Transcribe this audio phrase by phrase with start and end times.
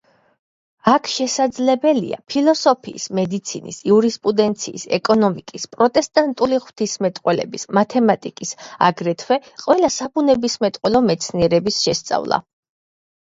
[0.91, 8.53] აქ შესაძლებელია ფილოსოფიის, მედიცინის, იურისპრუდენციის, ეკონომიკის, პროტესტანტული ღვთისმეტყველების, მათემატიკის,
[8.89, 9.37] აგრეთვე
[9.67, 12.41] ყველა საბუნებისმეტყველო მეცნიერების შესწავლა.